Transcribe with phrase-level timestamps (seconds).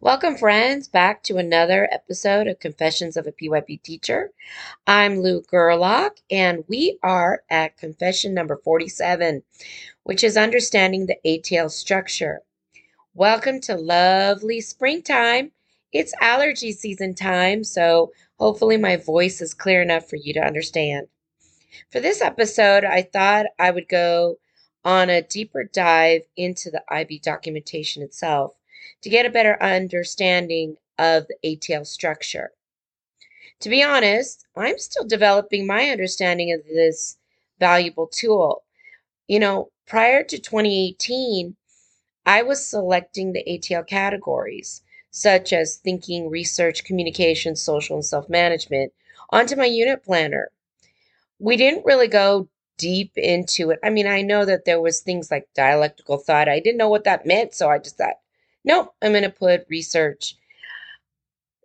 [0.00, 4.30] Welcome, friends, back to another episode of Confessions of a PYP Teacher.
[4.86, 9.42] I'm Lou Gerlach, and we are at confession number 47,
[10.04, 12.42] which is understanding the ATL structure.
[13.14, 15.50] Welcome to lovely springtime.
[15.92, 21.08] It's allergy season time, so hopefully my voice is clear enough for you to understand.
[21.90, 24.36] For this episode, I thought I would go
[24.84, 28.54] on a deeper dive into the IB documentation itself
[29.02, 32.52] to get a better understanding of the ATL structure.
[33.60, 37.18] To be honest, I'm still developing my understanding of this
[37.58, 38.64] valuable tool.
[39.28, 41.56] You know, prior to 2018,
[42.26, 48.92] I was selecting the ATL categories, such as thinking, research, communication, social, and self management,
[49.30, 50.50] onto my unit planner.
[51.38, 53.80] We didn't really go deep into it.
[53.82, 56.48] I mean, I know that there was things like dialectical thought.
[56.48, 58.16] I didn't know what that meant, so I just thought,
[58.68, 60.36] Nope, I'm going to put research.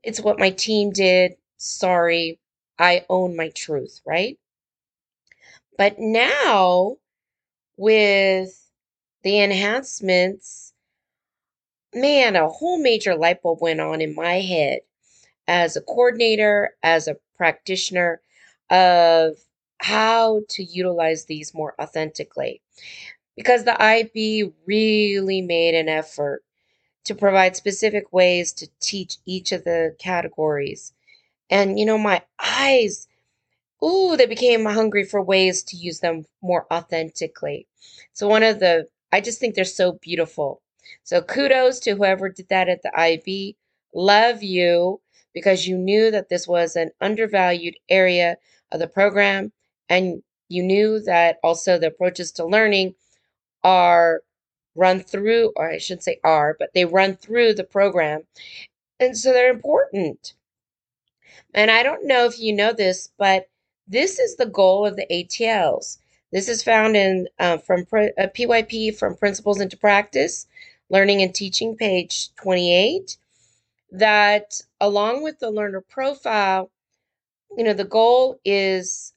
[0.04, 1.34] It's what my team did.
[1.58, 2.40] Sorry,
[2.80, 4.40] I own my truth, right?
[5.78, 6.96] But now,
[7.76, 8.70] with
[9.24, 10.74] the enhancements,
[11.94, 14.80] man, a whole major light bulb went on in my head
[15.46, 18.22] as a coordinator, as a practitioner
[18.70, 19.36] of
[19.80, 22.62] how to utilize these more authentically.
[23.36, 26.44] Because the IB really made an effort
[27.06, 30.94] to provide specific ways to teach each of the categories.
[31.50, 33.08] And, you know, my eyes,
[33.84, 37.68] ooh, they became hungry for ways to use them more authentically.
[38.14, 40.62] So, one of the, I just think they're so beautiful.
[41.04, 43.58] So, kudos to whoever did that at the IB.
[43.94, 45.00] Love you
[45.34, 48.38] because you knew that this was an undervalued area
[48.72, 49.52] of the program
[49.90, 52.96] and you knew that also the approaches to learning
[53.64, 54.22] are
[54.76, 58.24] run through, or I should say are, but they run through the program.
[59.00, 60.34] And so they're important.
[61.54, 63.50] And I don't know if you know this, but
[63.88, 66.00] this is the goal of the ATLs.
[66.32, 70.48] This is found in uh, from uh, PYP from Principles into Practice,
[70.90, 73.18] Learning and Teaching, page 28.
[73.92, 76.72] That along with the learner profile,
[77.56, 79.14] you know, the goal is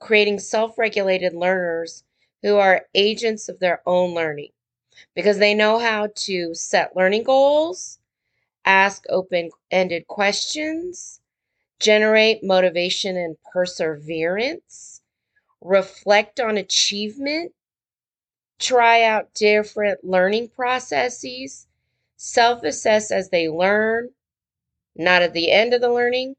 [0.00, 2.04] creating self regulated learners
[2.42, 4.50] who are agents of their own learning
[5.14, 7.98] because they know how to set learning goals,
[8.64, 11.20] ask open ended questions,
[11.80, 15.02] generate motivation and perseverance,
[15.60, 17.52] reflect on achievement,
[18.58, 21.66] try out different learning processes,
[22.16, 24.10] self assess as they learn,
[24.96, 26.36] not at the end of the learning,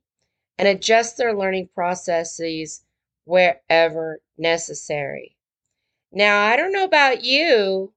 [0.58, 2.84] and adjust their learning processes
[3.26, 5.36] wherever necessary.
[6.12, 7.94] Now, I don't know about you,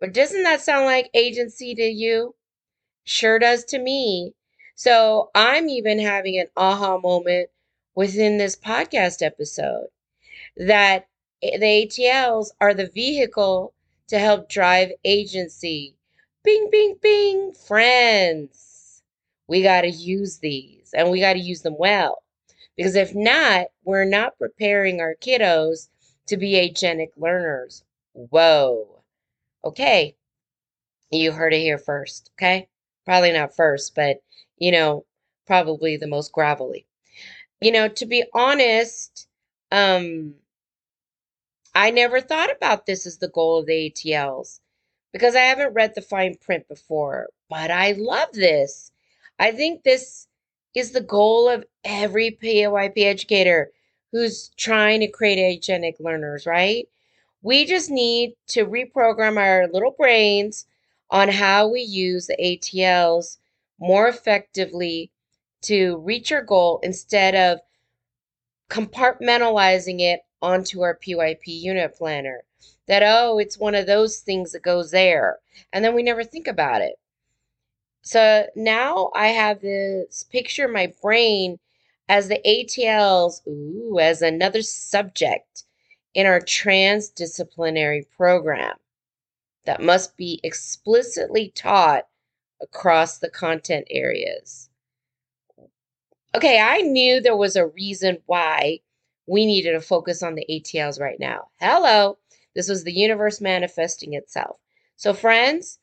[0.00, 2.34] but doesn't that sound like agency to you?
[3.04, 4.34] Sure does to me.
[4.74, 7.50] So I'm even having an aha moment
[7.94, 9.88] within this podcast episode
[10.56, 11.06] that
[11.42, 13.74] the ATLs are the vehicle
[14.08, 15.96] to help drive agency.
[16.42, 19.02] Bing, bing, bing, friends.
[19.46, 22.22] We got to use these and we got to use them well.
[22.76, 25.88] Because if not, we're not preparing our kiddos
[26.26, 27.84] to be agenic learners.
[28.12, 28.99] Whoa.
[29.64, 30.16] Okay,
[31.10, 32.68] you heard it here first, okay?
[33.04, 34.22] Probably not first, but
[34.58, 35.06] you know,
[35.46, 36.86] probably the most gravelly.
[37.60, 39.28] You know, to be honest,
[39.72, 40.34] um,
[41.74, 44.60] I never thought about this as the goal of the ATLs
[45.12, 48.92] because I haven't read the fine print before, but I love this.
[49.38, 50.28] I think this
[50.74, 53.72] is the goal of every PYP educator
[54.12, 56.88] who's trying to create agenic learners, right?
[57.42, 60.66] We just need to reprogram our little brains
[61.10, 63.38] on how we use the ATLs
[63.78, 65.10] more effectively
[65.62, 67.60] to reach our goal instead of
[68.68, 72.42] compartmentalizing it onto our PYP unit planner.
[72.86, 75.38] That, oh, it's one of those things that goes there.
[75.72, 76.96] And then we never think about it.
[78.02, 81.58] So now I have this picture in my brain
[82.08, 85.64] as the ATLs, ooh, as another subject
[86.14, 88.76] in our transdisciplinary program
[89.64, 92.06] that must be explicitly taught
[92.60, 94.68] across the content areas.
[96.34, 98.80] Okay, I knew there was a reason why
[99.26, 101.48] we needed to focus on the ATLs right now.
[101.60, 102.18] Hello,
[102.54, 104.56] this was the universe manifesting itself.
[104.96, 105.78] So, friends,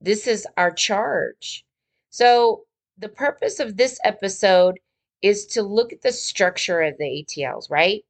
[0.00, 1.64] this is our charge.
[2.10, 2.64] So,
[2.98, 4.78] the purpose of this episode
[5.22, 8.04] is to look at the structure of the ATLs, right?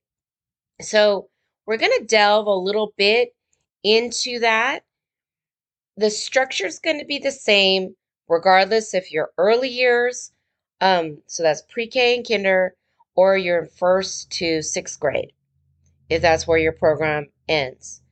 [0.80, 1.28] So
[1.66, 3.34] we're going to delve a little bit
[3.84, 4.84] into that.
[5.96, 7.96] the structure is going to be the same
[8.28, 10.32] regardless if you're early years,
[10.80, 12.74] um, so that's pre-K and kinder,
[13.16, 15.32] or you're first to sixth grade,
[16.10, 18.02] if that's where your program ends.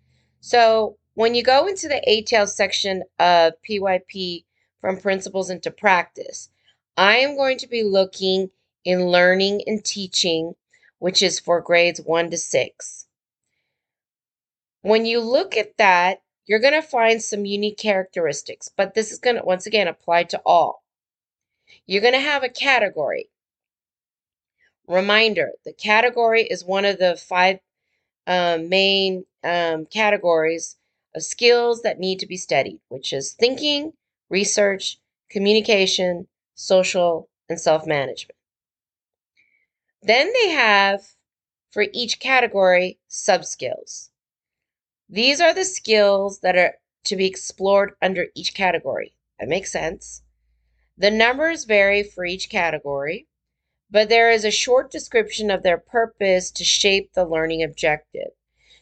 [0.40, 4.44] So when you go into the ATL section of PYP
[4.80, 6.50] from principles into practice,
[6.96, 8.50] I am going to be looking
[8.84, 10.54] in learning and teaching,
[10.98, 13.06] which is for grades one to six.
[14.82, 19.18] When you look at that, you're going to find some unique characteristics, but this is
[19.18, 20.82] going to once again apply to all.
[21.86, 23.28] You're going to have a category.
[24.86, 27.60] Reminder the category is one of the five
[28.26, 30.76] um, main um, categories
[31.14, 33.92] of skills that need to be studied, which is thinking,
[34.30, 34.98] research,
[35.28, 38.37] communication, social, and self management.
[40.08, 41.16] Then they have
[41.70, 44.08] for each category sub skills.
[45.06, 49.12] These are the skills that are to be explored under each category.
[49.38, 50.22] That makes sense.
[50.96, 53.26] The numbers vary for each category,
[53.90, 58.30] but there is a short description of their purpose to shape the learning objective.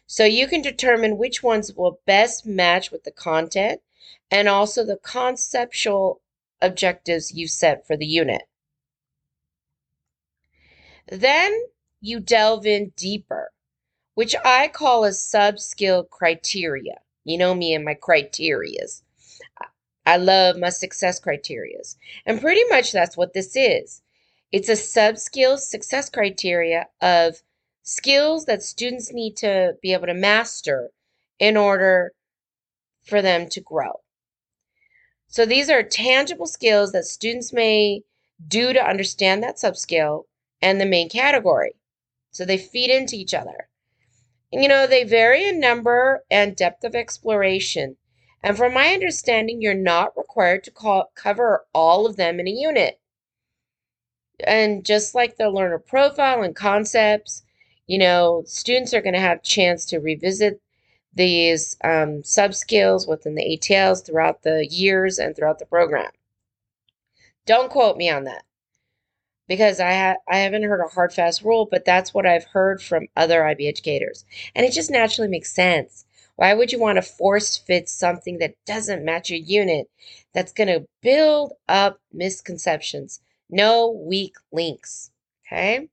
[0.06, 3.80] So you can determine which ones will best match with the content
[4.30, 6.20] and also the conceptual
[6.62, 8.42] objectives you set for the unit.
[11.08, 11.52] Then
[12.00, 13.50] you delve in deeper,
[14.14, 17.00] which I call a sub skill criteria.
[17.24, 19.02] You know me and my criterias.
[20.04, 21.96] I love my success criterias.
[22.24, 24.02] And pretty much that's what this is.
[24.52, 27.42] It's a sub skill success criteria of
[27.82, 30.90] skills that students need to be able to master
[31.38, 32.12] in order
[33.04, 34.00] for them to grow.
[35.28, 38.02] So these are tangible skills that students may
[38.46, 40.24] do to understand that subskill
[40.62, 41.74] and the main category.
[42.30, 43.68] So they feed into each other.
[44.52, 47.96] And, you know, they vary in number and depth of exploration.
[48.42, 52.50] And from my understanding, you're not required to call, cover all of them in a
[52.50, 53.00] unit.
[54.40, 57.42] And just like the learner profile and concepts,
[57.86, 60.60] you know, students are going to have chance to revisit
[61.12, 66.10] these um, sub skills within the ATLs throughout the years and throughout the program.
[67.46, 68.45] Don't quote me on that
[69.48, 72.82] because I ha- I haven't heard a hard fast rule, but that's what I've heard
[72.82, 76.04] from other IB educators, and it just naturally makes sense.
[76.36, 79.88] Why would you want to force fit something that doesn't match your unit?
[80.34, 83.20] That's going to build up misconceptions.
[83.48, 85.10] No weak links.
[85.46, 85.88] Okay.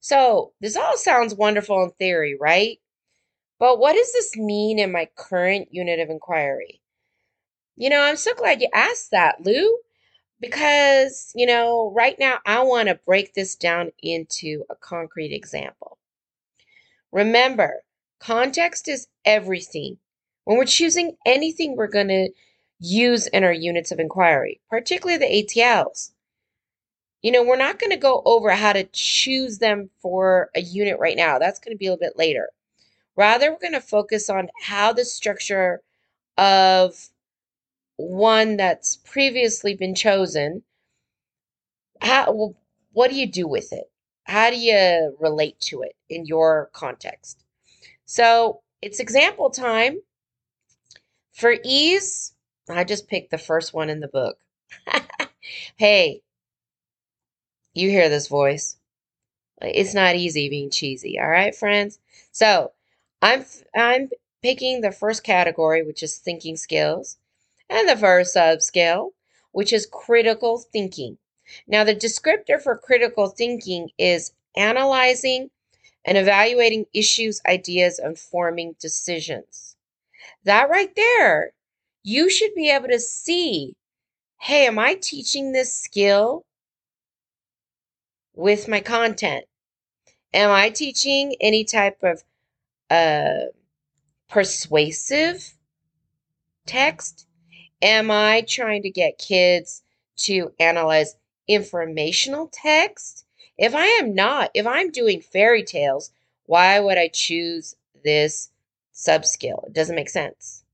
[0.00, 2.78] So this all sounds wonderful in theory, right?
[3.58, 6.80] But what does this mean in my current unit of inquiry?
[7.76, 9.78] You know, I'm so glad you asked that, Lou,
[10.40, 15.98] because, you know, right now I want to break this down into a concrete example.
[17.12, 17.82] Remember,
[18.20, 19.98] context is everything.
[20.44, 22.28] When we're choosing anything we're going to
[22.78, 26.12] use in our units of inquiry, particularly the ATLs,
[27.22, 30.98] you know, we're not going to go over how to choose them for a unit
[30.98, 31.38] right now.
[31.38, 32.50] That's going to be a little bit later.
[33.16, 35.80] Rather, we're going to focus on how the structure
[36.36, 37.08] of
[37.96, 40.62] one that's previously been chosen,
[42.00, 42.54] how, well,
[42.92, 43.90] what do you do with it?
[44.24, 47.44] How do you relate to it in your context?
[48.06, 50.00] So it's example time.
[51.32, 52.34] For ease,
[52.68, 54.38] I just picked the first one in the book.
[55.76, 56.22] hey,
[57.74, 58.76] you hear this voice.
[59.62, 61.98] It's not easy being cheesy, all right, friends?
[62.32, 62.72] So
[63.22, 64.10] I'm I'm
[64.42, 67.18] picking the first category, which is thinking skills,
[67.68, 69.10] and the first subskill,
[69.52, 71.18] which is critical thinking.
[71.66, 75.50] Now, the descriptor for critical thinking is analyzing
[76.04, 79.76] and evaluating issues, ideas, and forming decisions.
[80.44, 81.52] That right there,
[82.02, 83.74] you should be able to see
[84.38, 86.44] hey, am I teaching this skill
[88.34, 89.46] with my content?
[90.32, 92.22] Am I teaching any type of
[92.90, 93.46] uh,
[94.28, 95.54] persuasive
[96.66, 97.26] text?
[97.82, 99.82] Am I trying to get kids
[100.18, 101.16] to analyze
[101.46, 103.24] informational text?
[103.58, 106.10] If I am not, if I'm doing fairy tales,
[106.46, 108.50] why would I choose this
[108.94, 109.66] subskill?
[109.66, 110.64] It doesn't make sense.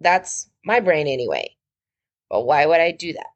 [0.00, 1.56] That's my brain anyway.
[2.28, 3.32] But why would I do that?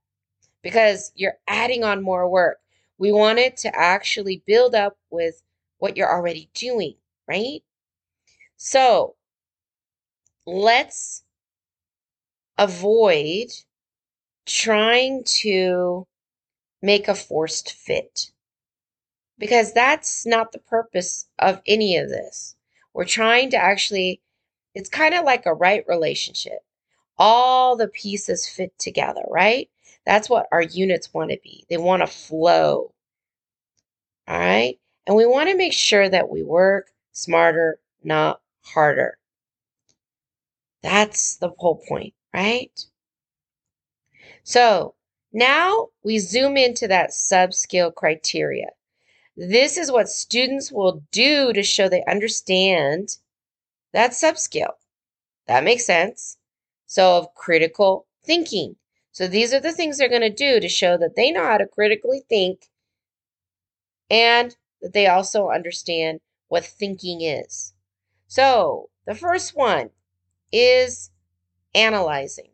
[0.62, 2.60] Because you're adding on more work.
[2.96, 5.42] We want it to actually build up with
[5.78, 6.94] what you're already doing,
[7.26, 7.62] right?
[8.56, 9.16] So
[10.46, 11.24] let's
[12.58, 13.49] avoid
[14.46, 16.06] trying to
[16.82, 18.30] make a forced fit
[19.38, 22.56] because that's not the purpose of any of this.
[22.94, 24.20] We're trying to actually,
[24.75, 26.61] it's kind of like a right relationship.
[27.18, 29.70] all the pieces fit together, right?
[30.06, 31.64] That's what our units want to be.
[31.68, 32.92] They want to flow.
[34.28, 34.78] All right.
[35.06, 39.18] And we want to make sure that we work smarter, not harder.
[40.82, 42.87] That's the whole point, right?
[44.43, 44.95] So
[45.33, 48.71] now we zoom into that sub-skill criteria.
[49.37, 53.17] This is what students will do to show they understand
[53.93, 54.75] that sub-skill.
[55.47, 56.38] That makes sense.
[56.87, 58.76] So of critical thinking.
[59.12, 61.59] So these are the things they're going to do to show that they know how
[61.59, 62.69] to critically think
[64.11, 67.73] and that they also understand what thinking is.
[68.26, 69.91] So the first one
[70.53, 71.11] is
[71.75, 72.50] analyzing.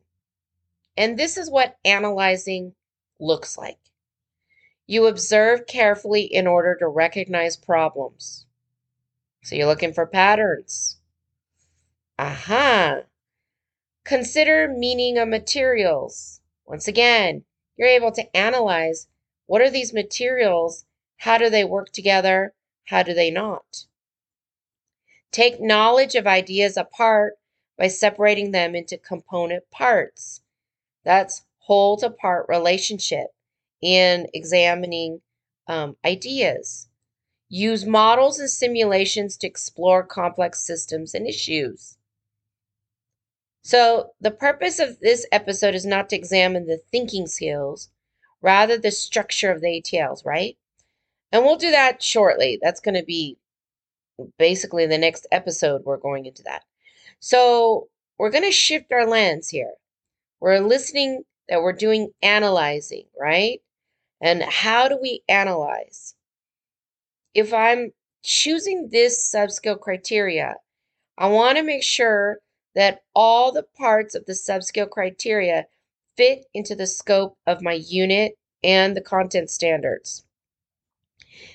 [0.96, 2.74] And this is what analyzing
[3.18, 3.78] looks like.
[4.86, 8.46] You observe carefully in order to recognize problems.
[9.42, 10.98] So you're looking for patterns.
[12.18, 13.02] Aha.
[14.04, 16.40] Consider meaning of materials.
[16.66, 17.44] Once again,
[17.76, 19.08] you're able to analyze
[19.46, 20.84] what are these materials?
[21.16, 22.54] How do they work together?
[22.84, 23.86] How do they not?
[25.32, 27.39] Take knowledge of ideas apart
[27.80, 30.42] by separating them into component parts.
[31.02, 33.28] That's whole to part relationship
[33.80, 35.22] in examining
[35.66, 36.88] um, ideas.
[37.48, 41.96] Use models and simulations to explore complex systems and issues.
[43.62, 47.88] So, the purpose of this episode is not to examine the thinking skills,
[48.42, 50.58] rather, the structure of the ATLs, right?
[51.32, 52.58] And we'll do that shortly.
[52.60, 53.38] That's going to be
[54.38, 55.84] basically the next episode.
[55.84, 56.64] We're going into that.
[57.20, 59.72] So, we're going to shift our lens here.
[60.40, 63.60] We're listening that we're doing analyzing, right?
[64.20, 66.14] And how do we analyze?
[67.34, 70.56] If I'm choosing this sub-skill criteria,
[71.16, 72.38] I want to make sure
[72.74, 75.66] that all the parts of the sub-skill criteria
[76.16, 80.24] fit into the scope of my unit and the content standards.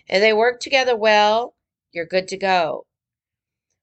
[0.09, 1.55] And they work together well,
[1.91, 2.85] you're good to go.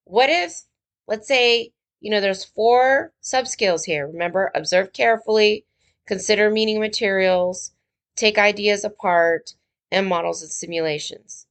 [0.04, 0.62] What if,
[1.06, 4.06] let's say, you know, there's four sub-skills here.
[4.06, 5.64] Remember, observe carefully,
[6.06, 7.72] consider meaning materials,
[8.16, 9.54] take ideas apart,
[9.90, 11.46] and models and simulations.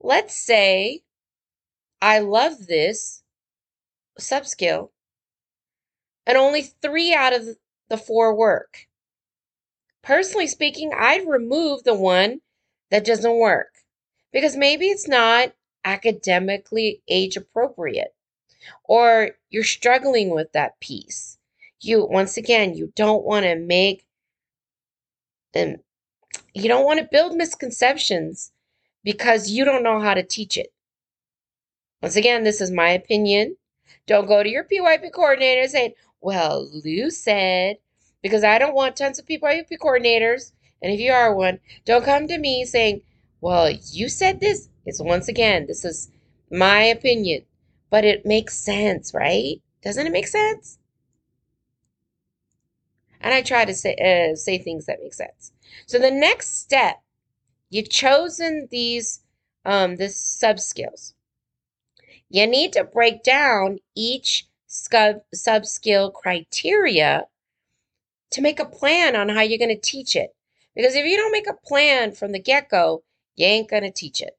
[0.00, 1.02] Let's say
[2.02, 3.22] I love this
[4.18, 4.92] sub-skill,
[6.26, 7.58] and only three out of
[7.88, 8.86] the four work.
[10.02, 12.40] Personally speaking, I'd remove the one
[12.90, 13.74] that doesn't work
[14.32, 15.52] because maybe it's not
[15.84, 18.14] academically age appropriate
[18.84, 21.38] or you're struggling with that piece.
[21.80, 24.06] You, once again, you don't want to make
[25.52, 25.76] them,
[26.54, 28.52] you don't want to build misconceptions
[29.02, 30.72] because you don't know how to teach it.
[32.02, 33.56] Once again, this is my opinion.
[34.06, 37.76] Don't go to your PYP coordinator saying, well, Lou said,
[38.22, 40.52] because I don't want tons of PYP coordinators.
[40.82, 43.02] And if you are one, don't come to me saying,
[43.40, 44.68] well, you said this.
[44.86, 46.10] It's once again, this is
[46.50, 47.44] my opinion
[47.90, 49.60] but it makes sense, right?
[49.82, 50.78] Doesn't it make sense?
[53.20, 55.52] And I try to say uh, say things that make sense.
[55.86, 57.02] So the next step,
[57.68, 59.20] you've chosen these
[59.64, 61.14] um, this sub skills.
[62.30, 67.26] You need to break down each sub skill criteria
[68.30, 70.34] to make a plan on how you're going to teach it.
[70.76, 73.02] Because if you don't make a plan from the get go,
[73.34, 74.38] you ain't going to teach it.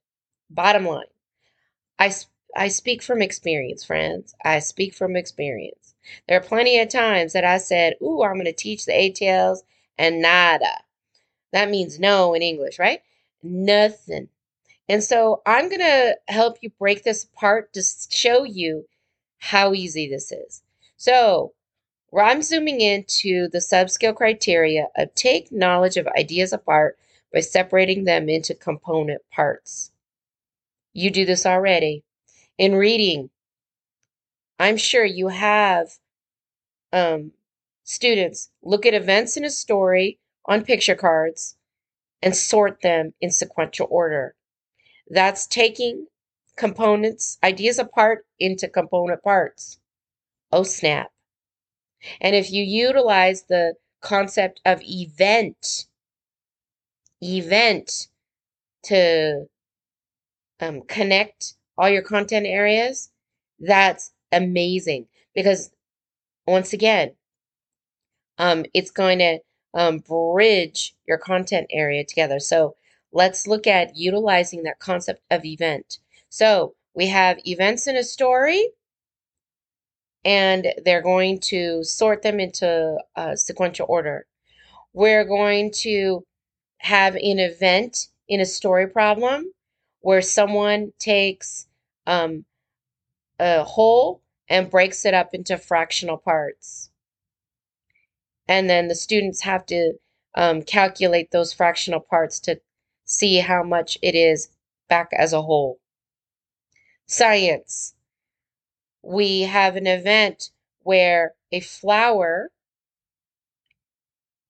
[0.50, 1.04] Bottom line.
[2.00, 2.14] I
[2.56, 4.36] I speak from experience, friends.
[4.44, 5.96] I speak from experience.
[6.28, 9.60] There are plenty of times that I said, Ooh, I'm going to teach the ATLs
[9.98, 10.82] and nada.
[11.52, 13.02] That means no in English, right?
[13.44, 14.30] Nothing.
[14.90, 18.88] And so I'm going to help you break this apart to show you
[19.38, 20.62] how easy this is.
[20.98, 21.54] So
[22.18, 26.98] I'm zooming into the sub-skill criteria of take knowledge of ideas apart
[27.32, 29.92] by separating them into component parts.
[30.94, 32.04] You do this already
[32.58, 33.30] in reading.
[34.60, 35.90] I'm sure you have
[36.94, 37.32] um,
[37.84, 41.56] students look at events in a story on picture cards
[42.22, 44.36] and sort them in sequential order.
[45.10, 46.08] That's taking
[46.56, 49.80] components, ideas apart into component parts.
[50.52, 51.12] Oh, snap.
[52.20, 55.86] And if you utilize the concept of event,
[57.22, 58.08] event
[58.84, 59.48] to
[60.60, 63.12] um, connect all your content areas,
[63.60, 65.72] that's amazing because
[66.48, 67.14] once again,
[68.40, 69.40] um, it's going to
[69.76, 72.40] um, bridge your content area together.
[72.40, 72.76] So
[73.14, 76.00] let's look at utilizing that concept of event.
[76.30, 78.70] So we have events in a story.
[80.26, 84.28] and they're going to sort them into uh, sequential order.
[84.94, 86.26] We're going to
[86.80, 89.54] have an event in a story problem
[90.02, 91.68] where someone takes
[92.08, 92.46] um,
[93.40, 96.90] a whole and breaks it up into fractional parts.
[98.48, 99.94] And then the students have to
[100.36, 102.60] um, calculate those fractional parts to
[103.06, 104.50] see how much it is
[104.90, 105.80] back as a whole.
[107.08, 107.96] Science.
[109.04, 110.52] We have an event
[110.84, 112.52] where a flower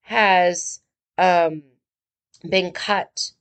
[0.02, 0.82] has
[1.18, 1.64] um,
[2.48, 3.32] been cut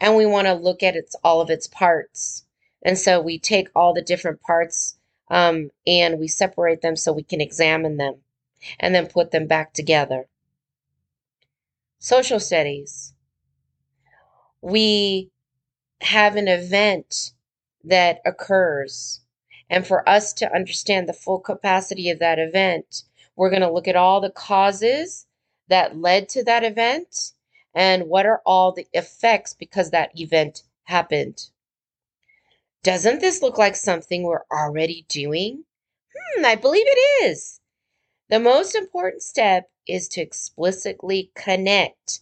[0.00, 2.44] and we want to look at its all of its parts.
[2.82, 4.96] And so we take all the different parts
[5.28, 8.16] um, and we separate them so we can examine them
[8.78, 10.26] and then put them back together.
[11.98, 13.14] Social studies.
[14.60, 15.30] We
[16.00, 17.32] have an event
[17.84, 19.20] that occurs.
[19.68, 23.04] And for us to understand the full capacity of that event,
[23.36, 25.26] we're going to look at all the causes
[25.68, 27.32] that led to that event
[27.74, 31.48] and what are all the effects because that event happened.
[32.82, 35.64] Doesn't this look like something we're already doing?
[36.16, 37.60] Hmm, I believe it is.
[38.30, 42.20] The most important step is to explicitly connect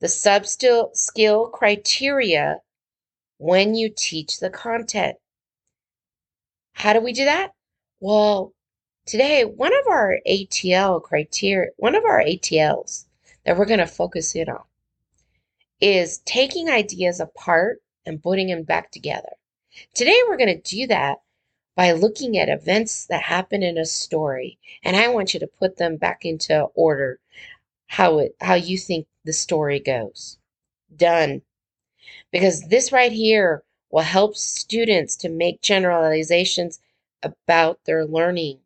[0.00, 2.60] the sub skill criteria
[3.38, 5.16] when you teach the content.
[6.72, 7.52] How do we do that?
[7.98, 8.52] Well,
[9.06, 13.06] today, one of our ATL criteria, one of our ATLs
[13.44, 14.64] that we're going to focus in on
[15.80, 19.32] is taking ideas apart and putting them back together.
[19.94, 21.18] Today, we're going to do that
[21.76, 25.76] by looking at events that happen in a story, and I want you to put
[25.76, 27.20] them back into order
[27.86, 30.38] how it how you think the story goes.
[30.94, 31.42] Done.
[32.30, 36.80] Because this right here will help students to make generalizations
[37.22, 38.60] about their learning.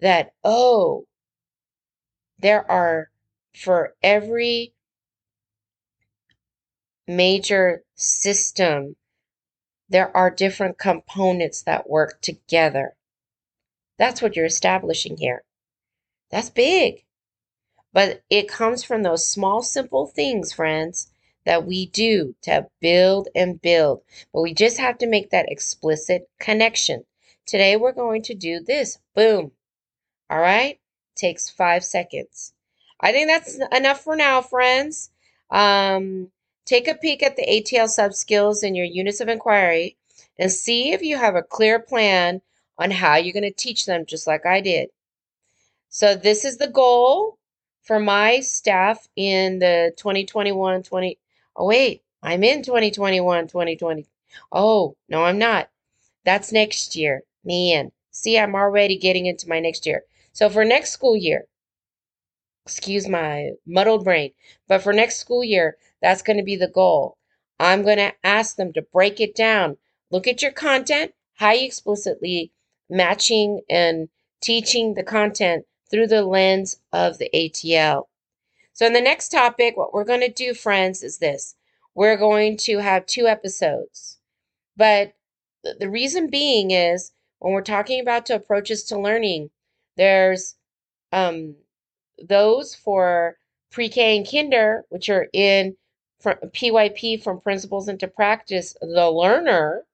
[0.00, 1.06] That, oh,
[2.38, 3.10] there are
[3.54, 4.74] for every
[7.06, 8.96] major system,
[9.88, 12.96] there are different components that work together.
[13.98, 15.42] That's what you're establishing here.
[16.30, 17.04] That's big.
[17.92, 21.10] But it comes from those small, simple things, friends,
[21.44, 24.02] that we do to build and build.
[24.32, 27.04] But we just have to make that explicit connection.
[27.46, 28.98] Today, we're going to do this.
[29.14, 29.52] Boom.
[30.28, 30.80] All right?
[31.14, 32.52] Takes five seconds.
[33.00, 35.10] I think that's enough for now, friends.
[35.50, 36.32] Um,
[36.66, 39.96] Take a peek at the ATL sub-skills in your units of inquiry
[40.38, 42.42] and see if you have a clear plan
[42.76, 44.90] on how you're going to teach them just like I did.
[45.88, 47.38] So this is the goal
[47.82, 51.18] for my staff in the 2021 20
[51.56, 54.04] Oh wait, I'm in 2021 2020.
[54.52, 55.70] Oh, no I'm not.
[56.24, 57.22] That's next year.
[57.44, 60.02] Man, see I'm already getting into my next year.
[60.32, 61.46] So for next school year,
[62.66, 64.32] excuse my muddled brain,
[64.66, 67.16] but for next school year, that's going to be the goal.
[67.60, 69.76] I'm going to ask them to break it down.
[70.10, 72.50] Look at your content, how you explicitly
[72.90, 74.08] matching and
[74.42, 78.06] teaching the content through the lens of the ATL.
[78.72, 81.54] So, in the next topic, what we're going to do, friends, is this
[81.94, 84.18] we're going to have two episodes.
[84.76, 85.14] But
[85.62, 89.50] the reason being is when we're talking about approaches to learning,
[89.96, 90.56] there's
[91.12, 91.54] um,
[92.22, 93.36] those for
[93.70, 95.76] pre K and kinder, which are in
[96.20, 99.84] from PYP from principles into practice, the learner.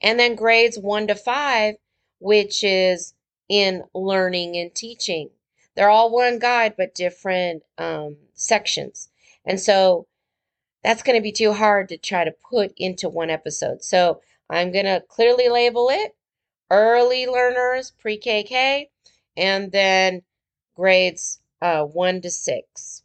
[0.00, 1.74] And then grades one to five,
[2.20, 3.14] which is
[3.48, 5.30] in learning and teaching.
[5.74, 9.08] They're all one guide, but different um, sections.
[9.44, 10.06] And so
[10.84, 13.82] that's going to be too hard to try to put into one episode.
[13.82, 16.14] So I'm going to clearly label it
[16.70, 18.88] early learners, pre KK,
[19.36, 20.22] and then
[20.78, 23.02] grades uh, one to six.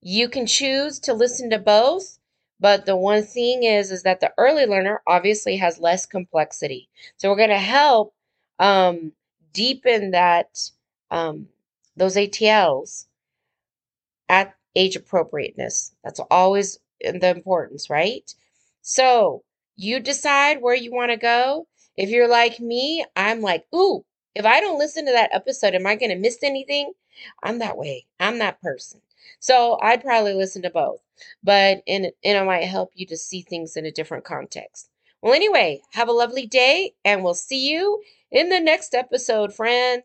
[0.00, 2.18] You can choose to listen to both,
[2.58, 6.88] but the one thing is is that the early learner obviously has less complexity.
[7.16, 8.14] So we're going to help
[8.58, 9.12] um,
[9.52, 10.70] deepen that
[11.10, 11.48] um,
[11.96, 13.06] those ATLs
[14.28, 15.94] at age appropriateness.
[16.02, 18.32] That's always the importance, right?
[18.82, 19.44] So
[19.76, 21.68] you decide where you want to go.
[21.96, 24.04] If you're like me, I'm like, ooh,
[24.36, 26.92] if I don't listen to that episode, am I going to miss anything?
[27.42, 28.06] I'm that way.
[28.20, 29.00] I'm that person.
[29.40, 31.00] So I'd probably listen to both,
[31.42, 34.88] but and, and it might help you to see things in a different context.
[35.22, 39.94] Well, anyway, have a lovely day, and we'll see you in the next episode, friends.